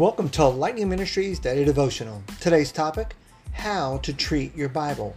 Welcome 0.00 0.30
to 0.30 0.46
Lightning 0.46 0.88
Ministries 0.88 1.38
Daily 1.38 1.62
Devotional. 1.62 2.22
Today's 2.40 2.72
topic 2.72 3.14
How 3.52 3.98
to 3.98 4.14
Treat 4.14 4.56
Your 4.56 4.70
Bible. 4.70 5.14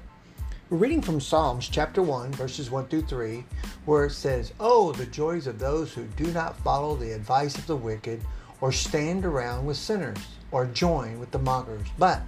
We're 0.70 0.78
reading 0.78 1.02
from 1.02 1.22
Psalms 1.22 1.70
chapter 1.70 2.02
1, 2.02 2.34
verses 2.34 2.70
1 2.70 2.88
through 2.88 3.04
3, 3.04 3.46
where 3.86 4.08
it 4.08 4.12
says, 4.12 4.52
Oh, 4.60 4.92
the 4.92 5.06
joys 5.06 5.48
of 5.48 5.58
those 5.58 5.94
who 5.94 6.04
do 6.18 6.26
not 6.34 6.60
follow 6.66 6.98
the 6.98 7.14
advice 7.14 7.58
of 7.58 7.66
the 7.66 7.78
wicked, 7.78 8.20
or 8.60 8.74
stand 8.74 9.24
around 9.24 9.66
with 9.66 9.78
sinners, 9.78 10.18
or 10.52 10.66
join 10.66 11.18
with 11.18 11.32
the 11.32 11.40
mockers, 11.40 11.88
but 11.98 12.22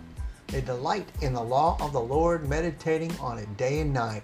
they 0.47 0.61
delight 0.61 1.09
in 1.21 1.33
the 1.33 1.43
law 1.43 1.75
of 1.81 1.91
the 1.91 1.99
Lord, 1.99 2.47
meditating 2.47 3.13
on 3.19 3.37
it 3.37 3.57
day 3.57 3.81
and 3.81 3.93
night. 3.93 4.23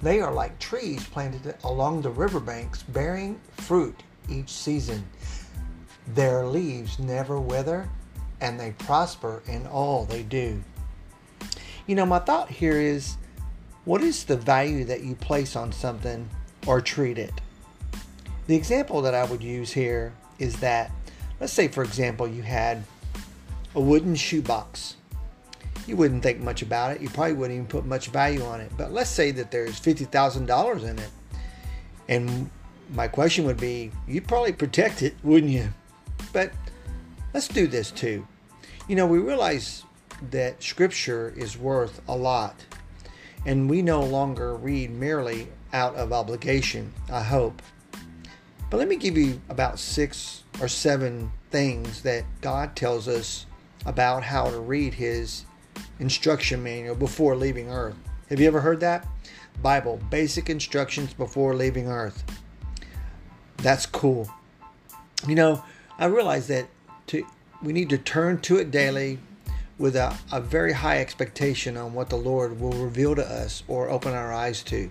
They 0.00 0.20
are 0.20 0.32
like 0.32 0.56
trees 0.60 1.04
planted 1.08 1.56
along 1.64 2.02
the 2.02 2.10
riverbanks, 2.10 2.84
bearing 2.84 3.40
fruit 3.56 4.04
each 4.28 4.50
season. 4.50 5.04
Their 6.06 6.44
leaves 6.46 6.98
never 6.98 7.40
wither, 7.40 7.88
and 8.40 8.58
they 8.58 8.72
prosper 8.72 9.42
in 9.46 9.66
all 9.66 10.04
they 10.04 10.22
do. 10.22 10.62
You 11.86 11.94
know, 11.94 12.06
my 12.06 12.18
thought 12.18 12.50
here 12.50 12.80
is 12.80 13.16
what 13.84 14.02
is 14.02 14.24
the 14.24 14.36
value 14.36 14.84
that 14.84 15.02
you 15.02 15.14
place 15.14 15.56
on 15.56 15.72
something 15.72 16.28
or 16.66 16.80
treat 16.80 17.18
it? 17.18 17.32
The 18.46 18.56
example 18.56 19.02
that 19.02 19.14
I 19.14 19.24
would 19.24 19.42
use 19.42 19.72
here 19.72 20.12
is 20.38 20.56
that, 20.60 20.90
let's 21.40 21.52
say, 21.52 21.68
for 21.68 21.82
example, 21.82 22.26
you 22.26 22.42
had 22.42 22.84
a 23.74 23.80
wooden 23.80 24.14
shoebox 24.14 24.96
you 25.86 25.96
wouldn't 25.96 26.22
think 26.22 26.40
much 26.40 26.62
about 26.62 26.92
it. 26.92 27.00
You 27.00 27.08
probably 27.08 27.34
wouldn't 27.34 27.56
even 27.56 27.66
put 27.66 27.84
much 27.84 28.08
value 28.08 28.42
on 28.44 28.60
it. 28.60 28.70
But 28.76 28.92
let's 28.92 29.10
say 29.10 29.30
that 29.32 29.50
there's 29.50 29.80
$50,000 29.80 30.82
in 30.88 30.98
it. 30.98 31.10
And 32.08 32.50
my 32.94 33.08
question 33.08 33.44
would 33.46 33.58
be 33.58 33.90
you'd 34.06 34.28
probably 34.28 34.52
protect 34.52 35.02
it, 35.02 35.14
wouldn't 35.22 35.52
you? 35.52 35.72
But 36.32 36.52
let's 37.34 37.48
do 37.48 37.66
this 37.66 37.90
too. 37.90 38.26
You 38.88 38.96
know, 38.96 39.06
we 39.06 39.18
realize 39.18 39.84
that 40.30 40.62
Scripture 40.62 41.32
is 41.36 41.58
worth 41.58 42.00
a 42.08 42.16
lot. 42.16 42.64
And 43.44 43.68
we 43.68 43.82
no 43.82 44.02
longer 44.02 44.54
read 44.54 44.90
merely 44.90 45.48
out 45.72 45.96
of 45.96 46.12
obligation, 46.12 46.92
I 47.10 47.22
hope. 47.22 47.60
But 48.70 48.76
let 48.78 48.88
me 48.88 48.96
give 48.96 49.18
you 49.18 49.40
about 49.48 49.78
six 49.78 50.44
or 50.60 50.68
seven 50.68 51.32
things 51.50 52.02
that 52.02 52.24
God 52.40 52.76
tells 52.76 53.08
us 53.08 53.46
about 53.84 54.22
how 54.22 54.48
to 54.48 54.60
read 54.60 54.94
His 54.94 55.44
instruction 55.98 56.62
manual 56.62 56.94
before 56.94 57.36
leaving 57.36 57.68
Earth. 57.68 57.96
Have 58.28 58.40
you 58.40 58.46
ever 58.46 58.60
heard 58.60 58.80
that? 58.80 59.06
Bible, 59.60 60.00
basic 60.08 60.48
instructions 60.48 61.12
before 61.12 61.54
leaving 61.54 61.88
Earth. 61.88 62.24
That's 63.58 63.86
cool. 63.86 64.30
You 65.26 65.34
know, 65.34 65.64
I 66.02 66.06
realize 66.06 66.48
that 66.48 66.66
to, 67.06 67.24
we 67.62 67.72
need 67.72 67.88
to 67.90 67.96
turn 67.96 68.40
to 68.40 68.56
it 68.56 68.72
daily 68.72 69.20
with 69.78 69.94
a, 69.94 70.18
a 70.32 70.40
very 70.40 70.72
high 70.72 70.98
expectation 70.98 71.76
on 71.76 71.94
what 71.94 72.10
the 72.10 72.16
Lord 72.16 72.60
will 72.60 72.72
reveal 72.72 73.14
to 73.14 73.24
us 73.24 73.62
or 73.68 73.88
open 73.88 74.12
our 74.12 74.32
eyes 74.32 74.64
to. 74.64 74.90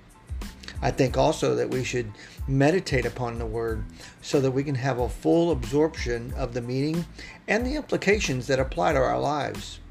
I 0.81 0.90
think 0.90 1.18
also 1.18 1.53
that 1.56 1.70
we 1.70 1.84
should 1.84 2.09
meditate 2.48 3.06
upon 3.06 3.40
the 3.40 3.45
Word 3.45 3.84
so 4.22 4.40
that 4.40 4.52
we 4.52 4.64
can 4.64 4.76
have 4.76 5.00
a 5.00 5.09
full 5.09 5.52
absorption 5.52 6.34
of 6.38 6.53
the 6.53 6.62
meaning 6.62 7.03
and 7.46 7.66
the 7.66 7.75
implications 7.75 8.48
that 8.48 8.62
apply 8.62 8.94
to 8.94 9.00
our 9.00 9.20
lives. 9.20 9.81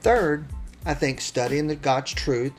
Third, 0.00 0.46
I 0.84 0.94
think 0.94 1.20
studying 1.20 1.68
the 1.68 1.76
God's 1.76 2.14
truth 2.14 2.54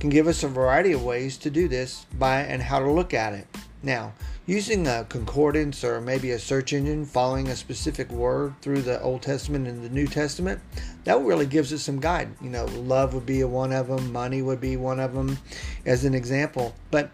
can 0.00 0.08
give 0.08 0.28
us 0.28 0.44
a 0.44 0.48
variety 0.48 0.92
of 0.92 1.04
ways 1.04 1.36
to 1.36 1.50
do 1.50 1.68
this 1.68 2.06
by 2.18 2.40
and 2.40 2.62
how 2.62 2.78
to 2.78 2.90
look 2.90 3.12
at 3.12 3.34
it. 3.34 3.46
Now, 3.82 4.14
using 4.48 4.86
a 4.86 5.04
concordance 5.10 5.84
or 5.84 6.00
maybe 6.00 6.30
a 6.30 6.38
search 6.38 6.72
engine 6.72 7.04
following 7.04 7.48
a 7.48 7.54
specific 7.54 8.10
word 8.10 8.54
through 8.62 8.80
the 8.80 8.98
Old 9.02 9.20
Testament 9.20 9.68
and 9.68 9.84
the 9.84 9.90
New 9.90 10.06
Testament, 10.06 10.58
that 11.04 11.20
really 11.20 11.44
gives 11.44 11.70
us 11.70 11.82
some 11.82 12.00
guide. 12.00 12.30
You 12.40 12.48
know, 12.48 12.64
love 12.64 13.12
would 13.12 13.26
be 13.26 13.44
one 13.44 13.74
of 13.74 13.88
them, 13.88 14.10
money 14.10 14.40
would 14.40 14.58
be 14.58 14.78
one 14.78 15.00
of 15.00 15.12
them 15.12 15.36
as 15.84 16.06
an 16.06 16.14
example. 16.14 16.74
But, 16.90 17.10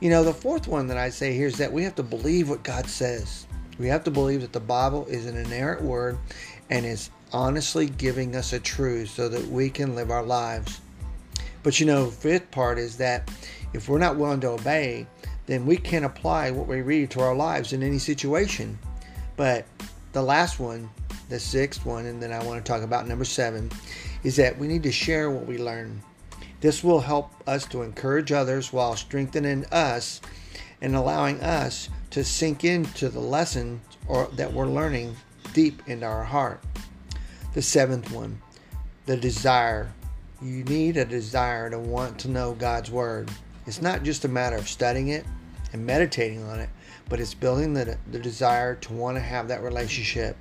you 0.00 0.10
know, 0.10 0.24
the 0.24 0.34
fourth 0.34 0.66
one 0.66 0.88
that 0.88 0.96
I 0.98 1.10
say 1.10 1.36
here 1.36 1.46
is 1.46 1.56
that 1.58 1.72
we 1.72 1.84
have 1.84 1.94
to 1.94 2.02
believe 2.02 2.50
what 2.50 2.64
God 2.64 2.88
says. 2.88 3.46
We 3.78 3.86
have 3.86 4.02
to 4.02 4.10
believe 4.10 4.40
that 4.40 4.52
the 4.52 4.58
Bible 4.58 5.06
is 5.06 5.26
an 5.26 5.36
inerrant 5.36 5.82
word 5.82 6.18
and 6.68 6.84
is 6.84 7.10
honestly 7.32 7.86
giving 7.86 8.34
us 8.34 8.52
a 8.52 8.58
truth 8.58 9.10
so 9.10 9.28
that 9.28 9.46
we 9.46 9.70
can 9.70 9.94
live 9.94 10.10
our 10.10 10.24
lives. 10.24 10.80
But 11.62 11.78
you 11.78 11.86
know, 11.86 12.10
fifth 12.10 12.50
part 12.50 12.80
is 12.80 12.96
that 12.96 13.30
if 13.72 13.88
we're 13.88 13.98
not 13.98 14.16
willing 14.16 14.40
to 14.40 14.48
obey, 14.48 15.06
then 15.52 15.66
we 15.66 15.76
can't 15.76 16.06
apply 16.06 16.50
what 16.50 16.66
we 16.66 16.80
read 16.80 17.10
to 17.10 17.20
our 17.20 17.34
lives 17.34 17.74
in 17.74 17.82
any 17.82 17.98
situation. 17.98 18.78
But 19.36 19.66
the 20.12 20.22
last 20.22 20.58
one, 20.58 20.88
the 21.28 21.38
sixth 21.38 21.84
one, 21.84 22.06
and 22.06 22.22
then 22.22 22.32
I 22.32 22.42
want 22.42 22.64
to 22.64 22.72
talk 22.72 22.82
about 22.82 23.06
number 23.06 23.26
seven, 23.26 23.70
is 24.24 24.36
that 24.36 24.56
we 24.56 24.66
need 24.66 24.82
to 24.84 24.92
share 24.92 25.30
what 25.30 25.44
we 25.44 25.58
learn. 25.58 26.00
This 26.62 26.82
will 26.82 27.00
help 27.00 27.30
us 27.46 27.66
to 27.66 27.82
encourage 27.82 28.32
others 28.32 28.72
while 28.72 28.96
strengthening 28.96 29.66
us 29.66 30.22
and 30.80 30.96
allowing 30.96 31.38
us 31.42 31.90
to 32.12 32.24
sink 32.24 32.64
into 32.64 33.10
the 33.10 33.20
lesson 33.20 33.82
or 34.08 34.28
that 34.36 34.54
we're 34.54 34.66
learning 34.66 35.14
deep 35.52 35.82
into 35.86 36.06
our 36.06 36.24
heart. 36.24 36.62
The 37.52 37.60
seventh 37.60 38.10
one, 38.10 38.40
the 39.04 39.18
desire. 39.18 39.92
You 40.40 40.64
need 40.64 40.96
a 40.96 41.04
desire 41.04 41.68
to 41.68 41.78
want 41.78 42.18
to 42.20 42.28
know 42.28 42.54
God's 42.54 42.90
Word. 42.90 43.30
It's 43.66 43.82
not 43.82 44.02
just 44.02 44.24
a 44.24 44.28
matter 44.28 44.56
of 44.56 44.66
studying 44.66 45.08
it 45.08 45.26
and 45.72 45.84
meditating 45.84 46.42
on 46.44 46.60
it, 46.60 46.68
but 47.08 47.20
it's 47.20 47.34
building 47.34 47.74
the, 47.74 47.96
the 48.10 48.18
desire 48.18 48.74
to 48.76 48.92
want 48.92 49.16
to 49.16 49.20
have 49.20 49.48
that 49.48 49.62
relationship. 49.62 50.36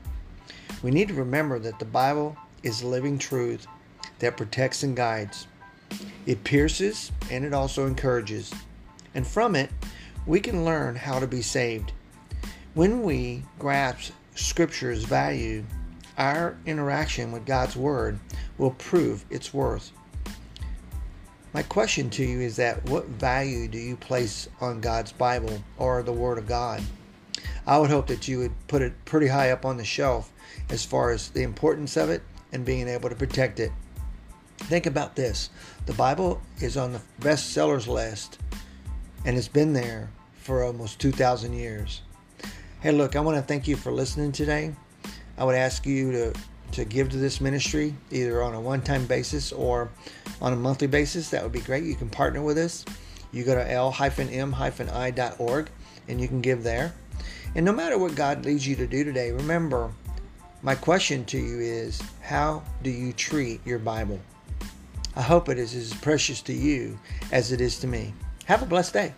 We 0.84 0.92
need 0.92 1.08
to 1.10 1.14
remember 1.14 1.60
that 1.60 1.80
the 1.80 1.86
Bible 1.86 2.36
is 2.64 2.84
living 2.84 3.18
truth 3.18 3.68
that 4.20 4.38
protects 4.38 4.84
and 4.84 4.96
guides. 4.96 5.48
It 6.26 6.44
pierces 6.44 7.12
and 7.30 7.44
it 7.44 7.54
also 7.54 7.88
encourages. 7.88 8.54
And 9.14 9.26
from 9.26 9.56
it, 9.56 9.72
we 10.26 10.40
can 10.40 10.64
learn 10.64 10.96
how 10.96 11.20
to 11.20 11.28
be 11.28 11.42
saved. 11.42 11.92
When 12.74 13.04
we 13.04 13.44
grasp 13.60 14.14
Scripture's 14.36 15.04
value, 15.04 15.66
our 16.18 16.58
interaction 16.66 17.32
with 17.32 17.46
God's 17.46 17.76
Word 17.76 18.20
will 18.58 18.72
prove 18.72 19.26
its 19.30 19.54
worth. 19.54 19.92
My 21.54 21.64
question 21.64 22.10
to 22.12 22.24
you 22.24 22.40
is 22.40 22.56
that 22.56 22.86
what 22.86 23.08
value 23.08 23.68
do 23.68 23.78
you 23.78 23.98
place 23.98 24.48
on 24.62 24.80
God's 24.80 25.12
Bible 25.12 25.62
or 25.78 26.02
the 26.02 26.14
Word 26.14 26.38
of 26.38 26.48
God? 26.48 26.82
I 27.68 27.78
would 27.78 27.90
hope 27.90 28.08
that 28.08 28.26
you 28.28 28.40
would 28.40 28.68
put 28.70 28.82
it 28.82 28.94
pretty 29.04 29.28
high 29.28 29.52
up 29.52 29.66
on 29.66 29.76
the 29.76 29.84
shelf 29.84 30.32
as 30.70 30.86
far 30.86 31.12
as 31.12 31.30
the 31.30 31.44
importance 31.44 31.98
of 31.98 32.10
it 32.10 32.24
and 32.54 32.64
being 32.64 32.88
able 32.88 33.10
to 33.10 33.16
protect 33.16 33.60
it. 33.60 33.72
Think 34.60 34.86
about 34.86 35.16
this 35.16 35.50
the 35.88 35.94
Bible 35.94 36.42
is 36.62 36.78
on 36.78 36.94
the 36.94 37.02
bestsellers 37.20 37.88
list 37.88 38.40
and 39.26 39.38
it's 39.38 39.50
been 39.50 39.74
there 39.74 40.10
for 40.36 40.64
almost 40.64 41.00
2,000 41.00 41.52
years. 41.52 42.02
Hey, 42.80 42.92
look, 42.92 43.18
I 43.18 43.20
want 43.20 43.36
to 43.38 43.44
thank 43.44 43.68
you 43.68 43.76
for 43.76 43.92
listening 43.92 44.32
today. 44.32 44.74
I 45.38 45.44
would 45.44 45.56
ask 45.56 45.86
you 45.86 46.12
to, 46.14 46.34
to 46.72 46.86
give 46.86 47.10
to 47.10 47.18
this 47.18 47.42
ministry 47.42 47.96
either 48.12 48.42
on 48.42 48.54
a 48.54 48.62
one 48.62 48.82
time 48.82 49.06
basis 49.06 49.52
or 49.52 49.90
on 50.42 50.54
a 50.54 50.56
monthly 50.56 50.88
basis. 50.88 51.30
That 51.30 51.44
would 51.44 51.52
be 51.52 51.60
great. 51.62 51.84
You 51.84 51.96
can 51.96 52.10
partner 52.10 52.42
with 52.42 52.58
us. 52.58 52.86
You 53.32 53.44
go 53.44 53.56
to 53.56 53.72
l-m-i.org 53.72 54.10
and 56.08 56.22
you 56.22 56.28
can 56.28 56.42
give 56.42 56.64
there. 56.64 56.94
And 57.56 57.66
no 57.66 57.74
matter 57.74 57.98
what 57.98 58.16
God 58.16 58.46
leads 58.46 58.68
you 58.68 58.76
to 58.78 58.88
do 58.88 59.04
today, 59.04 59.32
remember 59.32 59.92
my 60.62 60.76
question 60.76 61.26
to 61.26 61.38
you 61.38 61.60
is 61.60 62.02
how 62.22 62.64
do 62.84 62.90
you 62.90 63.14
treat 63.14 63.66
your 63.66 63.80
Bible? 63.80 64.20
I 65.16 65.22
hope 65.22 65.50
it 65.50 65.58
is 65.58 65.76
as 65.76 65.94
precious 65.96 66.42
to 66.44 66.54
you 66.54 66.98
as 67.32 67.52
it 67.52 67.60
is 67.60 67.80
to 67.80 67.88
me. 67.88 68.14
Have 68.46 68.62
a 68.62 68.66
blessed 68.66 68.94
day. 68.94 69.14